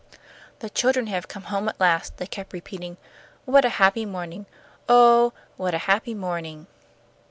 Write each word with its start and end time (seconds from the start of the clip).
"The 0.61 0.69
children 0.71 1.05
have 1.05 1.27
come 1.27 1.43
home 1.43 1.69
at 1.69 1.79
last," 1.79 2.17
they 2.17 2.25
kept 2.25 2.53
repeating. 2.53 2.97
"What 3.45 3.65
a 3.65 3.69
happy 3.77 4.03
morning! 4.03 4.47
Oh, 4.89 5.31
what 5.57 5.75
a 5.75 5.85
happy 5.85 6.15
morning!" 6.15 6.65